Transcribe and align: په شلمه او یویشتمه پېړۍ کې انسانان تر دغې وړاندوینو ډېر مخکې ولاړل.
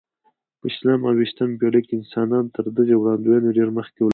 په 0.59 0.67
شلمه 0.75 1.05
او 1.09 1.15
یویشتمه 1.17 1.55
پېړۍ 1.59 1.81
کې 1.87 1.93
انسانان 1.99 2.45
تر 2.55 2.65
دغې 2.77 2.95
وړاندوینو 2.97 3.55
ډېر 3.57 3.69
مخکې 3.77 4.01
ولاړل. 4.01 4.09